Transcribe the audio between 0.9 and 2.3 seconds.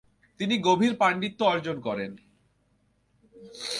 পাণ্ডিত্য অর্জন করেন।